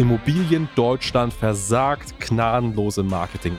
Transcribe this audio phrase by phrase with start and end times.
[0.00, 3.54] Immobilien Deutschland versagt gnadenlos im Marketing.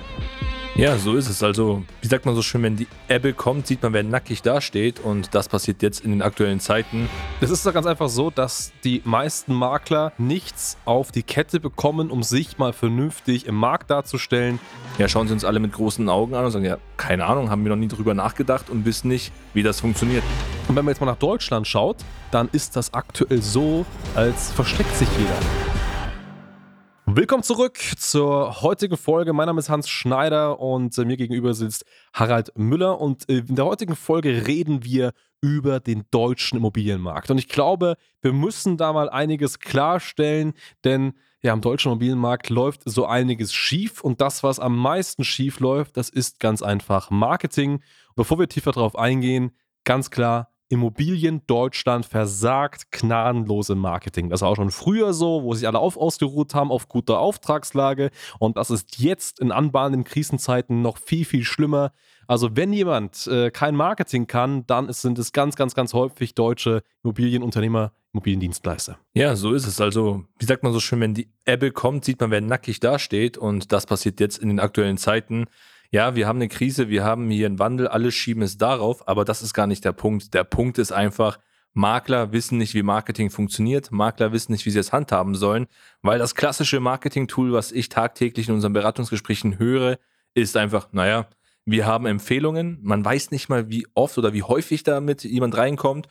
[0.73, 1.43] Ja, so ist es.
[1.43, 4.99] Also, wie sagt man so schön, wenn die Ebbe kommt, sieht man, wer nackig dasteht.
[4.99, 7.07] Und das passiert jetzt in den aktuellen Zeiten.
[7.41, 12.09] Es ist doch ganz einfach so, dass die meisten Makler nichts auf die Kette bekommen,
[12.09, 14.59] um sich mal vernünftig im Markt darzustellen.
[14.97, 17.63] Ja, schauen sie uns alle mit großen Augen an und sagen, ja, keine Ahnung, haben
[17.63, 20.23] wir noch nie drüber nachgedacht und wissen nicht, wie das funktioniert.
[20.67, 21.97] Und wenn man jetzt mal nach Deutschland schaut,
[22.31, 23.85] dann ist das aktuell so,
[24.15, 25.70] als versteckt sich jeder.
[27.07, 29.33] Willkommen zurück zur heutigen Folge.
[29.33, 33.01] Mein Name ist Hans Schneider und äh, mir gegenüber sitzt Harald Müller.
[33.01, 37.31] Und äh, in der heutigen Folge reden wir über den deutschen Immobilienmarkt.
[37.31, 40.53] Und ich glaube, wir müssen da mal einiges klarstellen,
[40.83, 44.01] denn ja, am deutschen Immobilienmarkt läuft so einiges schief.
[44.01, 47.81] Und das, was am meisten schief läuft, das ist ganz einfach Marketing.
[48.15, 49.51] bevor wir tiefer darauf eingehen,
[49.83, 54.29] ganz klar, Immobilien Deutschland versagt gnadenlos im Marketing.
[54.29, 58.09] Das war auch schon früher so, wo sich alle auf ausgeruht haben auf guter Auftragslage.
[58.39, 61.91] Und das ist jetzt in anbahnenden Krisenzeiten noch viel, viel schlimmer.
[62.25, 66.35] Also wenn jemand äh, kein Marketing kann, dann ist, sind es ganz, ganz, ganz häufig
[66.35, 68.97] deutsche Immobilienunternehmer, Immobiliendienstleister.
[69.13, 69.81] Ja, so ist es.
[69.81, 73.37] Also, wie sagt man so schön, wenn die Ebbe kommt, sieht man, wer nackig dasteht.
[73.37, 75.47] Und das passiert jetzt in den aktuellen Zeiten
[75.91, 79.25] ja, wir haben eine Krise, wir haben hier einen Wandel, alle schieben es darauf, aber
[79.25, 80.33] das ist gar nicht der Punkt.
[80.33, 81.37] Der Punkt ist einfach,
[81.73, 85.67] Makler wissen nicht, wie Marketing funktioniert, Makler wissen nicht, wie sie es handhaben sollen,
[86.01, 89.97] weil das klassische Marketing-Tool, was ich tagtäglich in unseren Beratungsgesprächen höre,
[90.33, 91.27] ist einfach, naja,
[91.65, 96.07] wir haben Empfehlungen, man weiß nicht mal, wie oft oder wie häufig damit jemand reinkommt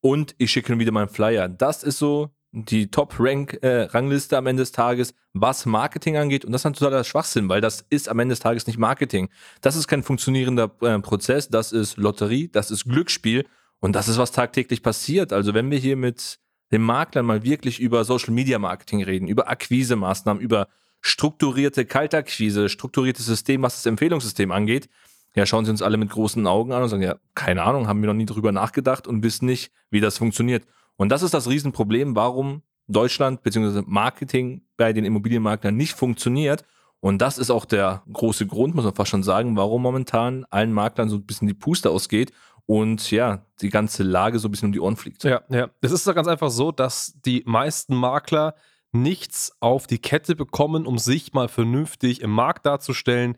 [0.00, 1.48] und ich schicke nun wieder meinen Flyer.
[1.48, 6.44] Das ist so die Top-Rank-Rangliste äh, am Ende des Tages, was Marketing angeht.
[6.44, 9.28] Und das ist ein totaler Schwachsinn, weil das ist am Ende des Tages nicht Marketing.
[9.60, 13.44] Das ist kein funktionierender äh, Prozess, das ist Lotterie, das ist Glücksspiel
[13.80, 15.32] und das ist, was tagtäglich passiert.
[15.32, 16.38] Also wenn wir hier mit
[16.70, 20.68] den Maklern mal wirklich über Social-Media-Marketing reden, über Akquise-Maßnahmen, über
[21.00, 24.88] strukturierte Kaltakquise, strukturiertes System, was das Empfehlungssystem angeht,
[25.34, 28.00] ja, schauen sie uns alle mit großen Augen an und sagen, ja, keine Ahnung, haben
[28.00, 30.64] wir noch nie drüber nachgedacht und wissen nicht, wie das funktioniert.
[30.96, 33.82] Und das ist das Riesenproblem, warum Deutschland bzw.
[33.86, 36.64] Marketing bei den Immobilienmaklern nicht funktioniert.
[37.00, 40.72] Und das ist auch der große Grund, muss man fast schon sagen, warum momentan allen
[40.72, 42.32] Maklern so ein bisschen die Puste ausgeht
[42.66, 45.22] und ja, die ganze Lage so ein bisschen um die Ohren fliegt.
[45.24, 45.68] Ja, ja.
[45.82, 48.54] Es ist doch ganz einfach so, dass die meisten Makler
[48.92, 53.36] nichts auf die Kette bekommen, um sich mal vernünftig im Markt darzustellen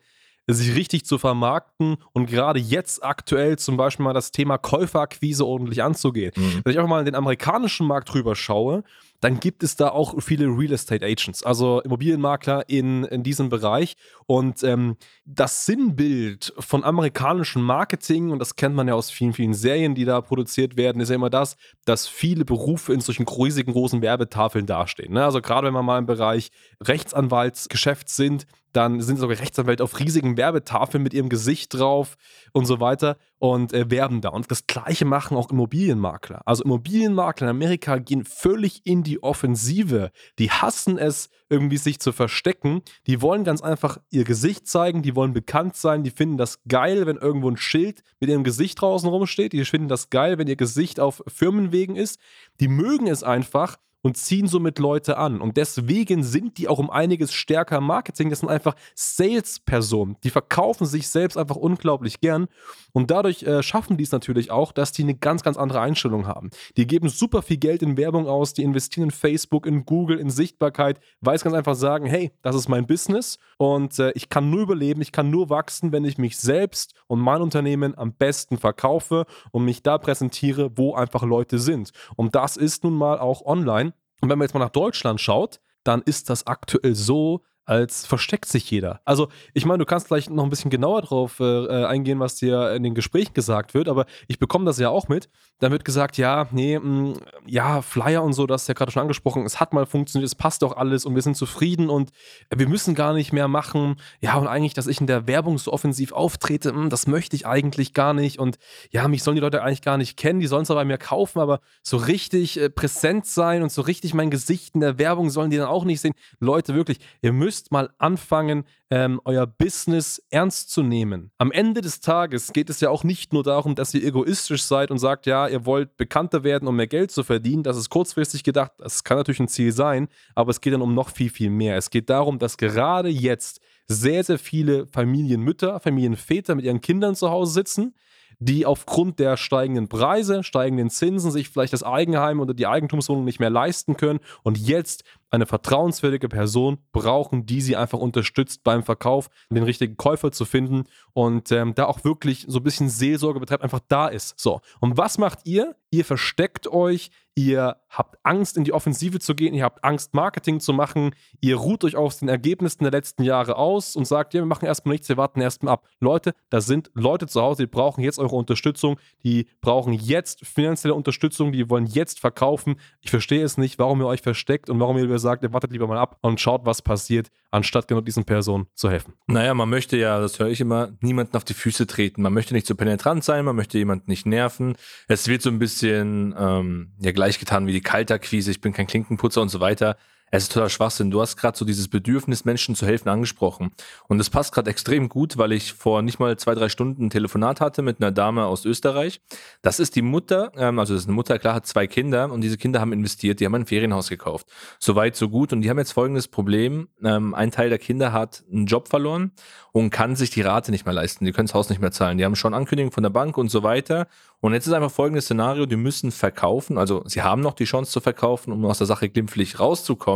[0.54, 5.82] sich richtig zu vermarkten und gerade jetzt aktuell zum Beispiel mal das Thema Käuferakquise ordentlich
[5.82, 6.32] anzugehen.
[6.36, 6.60] Mhm.
[6.64, 8.84] Wenn ich auch mal in den amerikanischen Markt drüber schaue,
[9.20, 13.94] dann gibt es da auch viele Real Estate Agents, also Immobilienmakler in, in diesem Bereich.
[14.26, 19.54] Und ähm, das Sinnbild von amerikanischem Marketing, und das kennt man ja aus vielen, vielen
[19.54, 23.72] Serien, die da produziert werden, ist ja immer das, dass viele Berufe in solchen riesigen
[23.72, 25.12] großen Werbetafeln dastehen.
[25.12, 25.24] Ne?
[25.24, 26.50] Also gerade wenn wir mal im Bereich
[26.82, 32.16] Rechtsanwaltsgeschäft sind, dann sind sogar Rechtsanwälte auf riesigen Werbetafeln mit ihrem Gesicht drauf
[32.52, 34.30] und so weiter und äh, werben da.
[34.30, 36.42] Und das gleiche machen auch Immobilienmakler.
[36.46, 40.10] Also Immobilienmakler in Amerika gehen völlig in die Offensive.
[40.38, 42.82] Die hassen es, irgendwie sich zu verstecken.
[43.06, 47.06] Die wollen ganz einfach ihr Gesicht zeigen, die wollen bekannt sein, die finden das geil,
[47.06, 49.52] wenn irgendwo ein Schild mit ihrem Gesicht draußen rumsteht.
[49.52, 52.18] Die finden das geil, wenn ihr Gesicht auf Firmenwegen ist.
[52.60, 55.40] Die mögen es einfach, und ziehen somit Leute an.
[55.40, 58.30] Und deswegen sind die auch um einiges stärker Marketing.
[58.30, 60.16] Das sind einfach Sales-Personen.
[60.22, 62.46] Die verkaufen sich selbst einfach unglaublich gern.
[62.92, 66.28] Und dadurch äh, schaffen die es natürlich auch, dass die eine ganz, ganz andere Einstellung
[66.28, 66.50] haben.
[66.76, 70.30] Die geben super viel Geld in Werbung aus, die investieren in Facebook, in Google, in
[70.30, 74.50] Sichtbarkeit, weil es ganz einfach sagen, hey, das ist mein Business und äh, ich kann
[74.50, 78.56] nur überleben, ich kann nur wachsen, wenn ich mich selbst und mein Unternehmen am besten
[78.56, 81.90] verkaufe und mich da präsentiere, wo einfach Leute sind.
[82.14, 83.92] Und das ist nun mal auch online.
[84.20, 88.46] Und wenn man jetzt mal nach Deutschland schaut, dann ist das aktuell so, als versteckt
[88.46, 89.00] sich jeder.
[89.04, 92.72] Also, ich meine, du kannst gleich noch ein bisschen genauer drauf äh, eingehen, was dir
[92.72, 95.28] in den Gesprächen gesagt wird, aber ich bekomme das ja auch mit.
[95.58, 97.14] Dann wird gesagt, ja, nee, mh, mm,
[97.46, 100.34] ja, Flyer und so, das ist ja gerade schon angesprochen, es hat mal funktioniert, es
[100.36, 102.10] passt doch alles und wir sind zufrieden und
[102.54, 103.96] wir müssen gar nicht mehr machen.
[104.20, 107.34] Ja, und eigentlich, dass ich in der Werbung so offensiv auftrete, mh, mm, das möchte
[107.34, 108.58] ich eigentlich gar nicht und
[108.90, 110.98] ja, mich sollen die Leute eigentlich gar nicht kennen, die sollen es aber bei mir
[110.98, 115.30] kaufen, aber so richtig äh, präsent sein und so richtig mein Gesicht in der Werbung
[115.30, 116.14] sollen die dann auch nicht sehen.
[116.38, 121.30] Leute, wirklich, ihr müsst müsst mal anfangen, ähm, euer Business ernst zu nehmen.
[121.38, 124.90] Am Ende des Tages geht es ja auch nicht nur darum, dass ihr egoistisch seid
[124.90, 127.62] und sagt, ja, ihr wollt bekannter werden, um mehr Geld zu verdienen.
[127.62, 128.72] Das ist kurzfristig gedacht.
[128.76, 131.78] Das kann natürlich ein Ziel sein, aber es geht dann um noch viel, viel mehr.
[131.78, 137.30] Es geht darum, dass gerade jetzt sehr, sehr viele Familienmütter, Familienväter mit ihren Kindern zu
[137.30, 137.94] Hause sitzen
[138.38, 143.40] die aufgrund der steigenden Preise, steigenden Zinsen sich vielleicht das Eigenheim oder die Eigentumswohnung nicht
[143.40, 149.28] mehr leisten können und jetzt eine vertrauenswürdige Person brauchen, die sie einfach unterstützt beim Verkauf,
[149.50, 153.62] den richtigen Käufer zu finden und ähm, da auch wirklich so ein bisschen Seelsorge betreibt,
[153.62, 154.38] einfach da ist.
[154.38, 154.60] So.
[154.80, 155.76] Und was macht ihr?
[155.90, 160.58] Ihr versteckt euch, ihr habt Angst, in die Offensive zu gehen, ihr habt Angst, Marketing
[160.58, 164.40] zu machen, ihr ruht euch aus den Ergebnissen der letzten Jahre aus und sagt, ja,
[164.40, 165.86] wir machen erstmal nichts, wir warten erstmal ab.
[166.00, 170.94] Leute, da sind Leute zu Hause, die brauchen jetzt eure Unterstützung, die brauchen jetzt finanzielle
[170.94, 172.76] Unterstützung, die wollen jetzt verkaufen.
[173.00, 175.72] Ich verstehe es nicht, warum ihr euch versteckt und warum ihr lieber sagt, ihr wartet
[175.72, 179.14] lieber mal ab und schaut, was passiert, anstatt genau diesen Personen zu helfen.
[179.26, 182.22] Naja, man möchte ja, das höre ich immer, niemanden auf die Füße treten.
[182.22, 184.76] Man möchte nicht zu so penetrant sein, man möchte jemanden nicht nerven.
[185.08, 188.86] Es wird so ein bisschen ähm, ja gleich getan wie die Kaltakquise, ich bin kein
[188.86, 189.96] Klinkenputzer und so weiter.
[190.32, 191.10] Es ist total Schwachsinn.
[191.10, 193.70] Du hast gerade so dieses Bedürfnis, Menschen zu helfen, angesprochen.
[194.08, 197.10] Und das passt gerade extrem gut, weil ich vor nicht mal zwei, drei Stunden ein
[197.10, 199.20] Telefonat hatte mit einer Dame aus Österreich.
[199.62, 202.40] Das ist die Mutter, ähm, also das ist eine Mutter, klar, hat zwei Kinder und
[202.40, 204.48] diese Kinder haben investiert, die haben ein Ferienhaus gekauft.
[204.80, 205.52] Soweit, so gut.
[205.52, 206.88] Und die haben jetzt folgendes Problem.
[207.04, 209.30] Ähm, ein Teil der Kinder hat einen Job verloren
[209.70, 211.24] und kann sich die Rate nicht mehr leisten.
[211.24, 212.18] Die können das Haus nicht mehr zahlen.
[212.18, 214.08] Die haben schon Ankündigungen von der Bank und so weiter.
[214.40, 217.90] Und jetzt ist einfach folgendes Szenario, die müssen verkaufen, also sie haben noch die Chance
[217.90, 220.15] zu verkaufen, um aus der Sache glimpflich rauszukommen.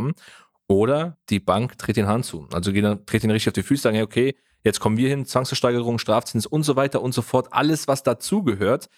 [0.67, 2.47] Oder die Bank dreht den Hand zu.
[2.53, 5.99] Also dreht ihn richtig auf die Füße, sagen, hey, okay, jetzt kommen wir hin, Zwangsversteigerung,
[5.99, 8.89] Strafzins und so weiter und so fort, alles, was dazugehört.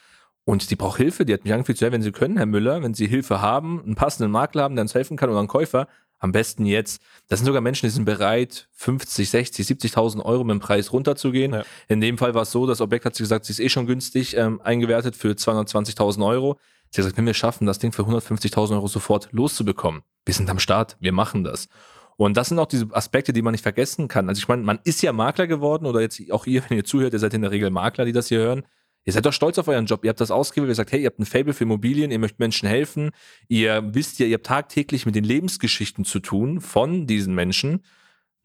[0.44, 3.06] Und die braucht Hilfe, die hat mich angefühlt, wenn Sie können, Herr Müller, wenn Sie
[3.06, 5.86] Hilfe haben, einen passenden Makler haben, der uns helfen kann oder einen Käufer,
[6.18, 7.02] am besten jetzt.
[7.28, 11.52] Das sind sogar Menschen, die sind bereit, 50, 60, 70.000 Euro mit dem Preis runterzugehen.
[11.52, 11.64] Ja.
[11.88, 13.86] In dem Fall war es so, das Objekt hat sie gesagt, sie ist eh schon
[13.86, 16.58] günstig ähm, eingewertet für 220.000 Euro.
[16.92, 20.50] Sie hat gesagt, wenn wir schaffen, das Ding für 150.000 Euro sofort loszubekommen, wir sind
[20.50, 21.68] am Start, wir machen das.
[22.16, 24.28] Und das sind auch diese Aspekte, die man nicht vergessen kann.
[24.28, 27.14] Also ich meine, man ist ja Makler geworden oder jetzt auch ihr, wenn ihr zuhört,
[27.14, 28.64] ihr seid in der Regel Makler, die das hier hören.
[29.04, 30.04] Ihr seid doch stolz auf euren Job.
[30.04, 32.38] Ihr habt das ausgewählt, ihr sagt, hey, ihr habt ein Fable für Immobilien, ihr möchtet
[32.38, 33.10] Menschen helfen.
[33.48, 37.82] Ihr wisst ja, ihr habt tagtäglich mit den Lebensgeschichten zu tun von diesen Menschen.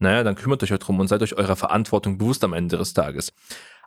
[0.00, 3.32] Naja, dann kümmert euch drum und seid euch eurer Verantwortung bewusst am Ende des Tages.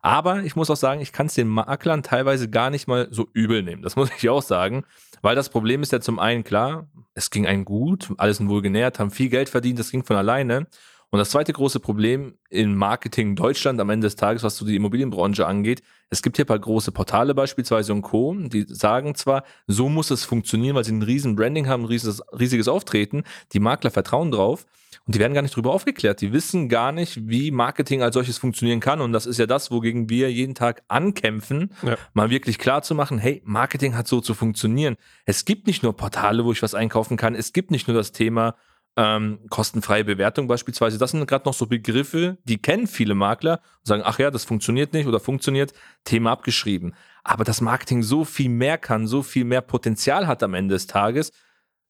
[0.01, 3.27] Aber ich muss auch sagen, ich kann es den Maklern teilweise gar nicht mal so
[3.33, 3.81] übel nehmen.
[3.81, 4.83] Das muss ich auch sagen.
[5.21, 8.61] Weil das Problem ist ja zum einen klar, es ging einem gut, alles sind wohl
[8.61, 10.67] genährt, haben viel Geld verdient, das ging von alleine.
[11.11, 14.77] Und das zweite große Problem im Marketing Deutschland am Ende des Tages, was so die
[14.77, 19.43] Immobilienbranche angeht, es gibt hier ein paar große Portale beispielsweise und Co., die sagen zwar,
[19.67, 23.59] so muss es funktionieren, weil sie ein riesen Branding haben, ein riesiges, riesiges Auftreten, die
[23.59, 24.65] Makler vertrauen drauf
[25.05, 26.21] und die werden gar nicht darüber aufgeklärt.
[26.21, 29.69] Die wissen gar nicht, wie Marketing als solches funktionieren kann und das ist ja das,
[29.69, 31.97] wogegen wir jeden Tag ankämpfen, ja.
[32.13, 34.95] mal wirklich klar zu machen, hey, Marketing hat so zu funktionieren.
[35.25, 38.13] Es gibt nicht nur Portale, wo ich was einkaufen kann, es gibt nicht nur das
[38.13, 38.55] Thema,
[38.97, 40.97] ähm, kostenfreie Bewertung beispielsweise.
[40.97, 44.43] Das sind gerade noch so Begriffe, die kennen viele Makler und sagen, ach ja, das
[44.43, 45.73] funktioniert nicht oder funktioniert,
[46.03, 46.93] Thema abgeschrieben.
[47.23, 50.87] Aber das Marketing so viel mehr kann, so viel mehr Potenzial hat am Ende des
[50.87, 51.31] Tages,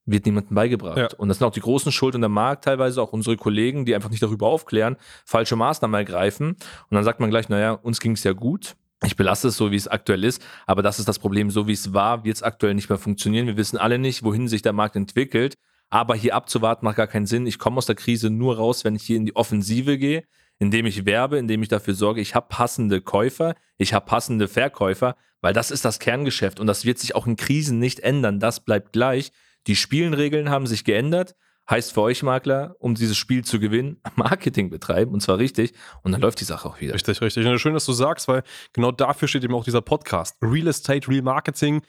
[0.06, 0.98] wird niemandem beigebracht.
[0.98, 1.10] Ja.
[1.18, 4.10] Und das sind auch die großen Schulden der Markt, teilweise auch unsere Kollegen, die einfach
[4.10, 6.50] nicht darüber aufklären, falsche Maßnahmen ergreifen.
[6.50, 8.76] Und dann sagt man gleich, naja, uns ging es ja gut.
[9.04, 11.50] Ich belasse es so, wie es aktuell ist, aber das ist das Problem.
[11.50, 13.48] So wie es war, wird es aktuell nicht mehr funktionieren.
[13.48, 15.56] Wir wissen alle nicht, wohin sich der Markt entwickelt.
[15.92, 17.46] Aber hier abzuwarten macht gar keinen Sinn.
[17.46, 20.24] Ich komme aus der Krise nur raus, wenn ich hier in die Offensive gehe,
[20.58, 25.18] indem ich werbe, indem ich dafür sorge, ich habe passende Käufer, ich habe passende Verkäufer,
[25.42, 28.40] weil das ist das Kerngeschäft und das wird sich auch in Krisen nicht ändern.
[28.40, 29.34] Das bleibt gleich.
[29.68, 31.36] Die Spielenregeln haben sich geändert.
[31.70, 36.12] Heißt für euch Makler, um dieses Spiel zu gewinnen, Marketing betreiben und zwar richtig und
[36.12, 36.94] dann läuft die Sache auch wieder.
[36.94, 37.46] Richtig, richtig.
[37.46, 38.44] Und schön, dass du sagst, weil
[38.74, 40.38] genau dafür steht eben auch dieser Podcast.
[40.42, 41.82] Real Estate, Real Marketing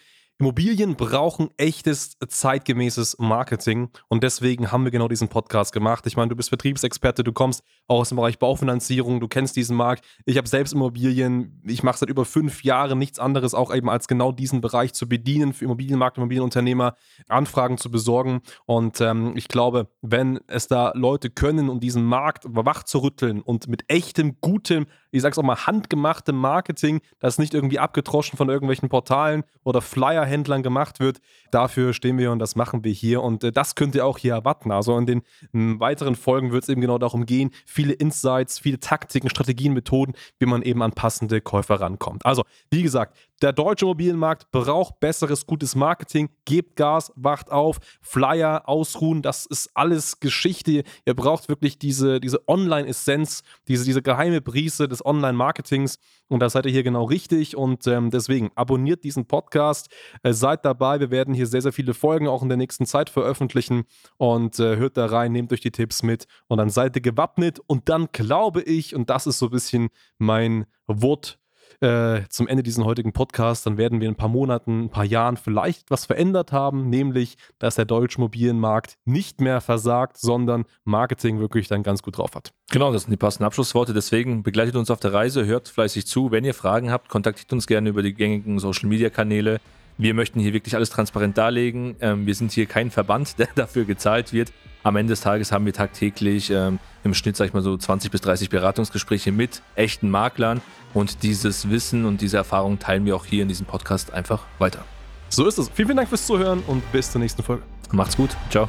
[0.42, 6.04] Immobilien brauchen echtes, zeitgemäßes Marketing und deswegen haben wir genau diesen Podcast gemacht.
[6.08, 9.76] Ich meine, du bist Vertriebsexperte, du kommst auch aus dem Bereich Baufinanzierung, du kennst diesen
[9.76, 10.04] Markt.
[10.24, 14.08] Ich habe selbst Immobilien, ich mache seit über fünf Jahren nichts anderes, auch eben als
[14.08, 16.96] genau diesen Bereich zu bedienen, für Immobilienmarkt, Immobilienunternehmer
[17.28, 18.40] Anfragen zu besorgen.
[18.66, 23.42] Und ähm, ich glaube, wenn es da Leute können, um diesen Markt wach zu rütteln
[23.42, 28.48] und mit echtem, gutem, ich sag's auch mal, handgemachtem Marketing, das nicht irgendwie abgetroschen von
[28.48, 31.20] irgendwelchen Portalen oder Flyer Händlern gemacht wird.
[31.50, 33.22] Dafür stehen wir und das machen wir hier.
[33.22, 34.72] Und äh, das könnt ihr auch hier erwarten.
[34.72, 38.80] Also in den m, weiteren Folgen wird es eben genau darum gehen, viele Insights, viele
[38.80, 42.24] Taktiken, Strategien, Methoden, wie man eben an passende Käufer rankommt.
[42.24, 46.28] Also, wie gesagt, der deutsche Immobilienmarkt braucht besseres, gutes Marketing.
[46.44, 50.84] Gebt Gas, wacht auf, Flyer, ausruhen, das ist alles Geschichte.
[51.04, 55.98] Ihr braucht wirklich diese, diese Online-Essenz, diese, diese geheime Brise des Online-Marketings.
[56.28, 57.56] Und da seid ihr hier genau richtig.
[57.56, 59.90] Und ähm, deswegen abonniert diesen Podcast,
[60.22, 61.00] äh, seid dabei.
[61.00, 63.84] Wir werden hier sehr, sehr viele Folgen auch in der nächsten Zeit veröffentlichen.
[64.18, 67.58] Und äh, hört da rein, nehmt euch die Tipps mit und dann seid ihr gewappnet.
[67.66, 71.40] Und dann glaube ich, und das ist so ein bisschen mein Wort
[71.82, 75.04] äh, zum Ende diesen heutigen Podcast, dann werden wir in ein paar Monaten, ein paar
[75.04, 81.40] Jahren vielleicht was verändert haben, nämlich, dass der deutsche Mobilienmarkt nicht mehr versagt, sondern Marketing
[81.40, 82.52] wirklich dann ganz gut drauf hat.
[82.70, 83.92] Genau, das sind die passenden Abschlussworte.
[83.92, 86.30] Deswegen begleitet uns auf der Reise, hört fleißig zu.
[86.30, 89.60] Wenn ihr Fragen habt, kontaktiert uns gerne über die gängigen Social Media Kanäle.
[89.98, 91.96] Wir möchten hier wirklich alles transparent darlegen.
[92.00, 94.52] Ähm, wir sind hier kein Verband, der dafür gezahlt wird.
[94.82, 98.10] Am Ende des Tages haben wir tagtäglich ähm, im Schnitt, sag ich mal so, 20
[98.10, 100.60] bis 30 Beratungsgespräche mit echten Maklern.
[100.92, 104.84] Und dieses Wissen und diese Erfahrung teilen wir auch hier in diesem Podcast einfach weiter.
[105.28, 105.68] So ist es.
[105.68, 107.62] Vielen, vielen Dank fürs Zuhören und bis zur nächsten Folge.
[107.92, 108.30] Macht's gut.
[108.50, 108.68] Ciao.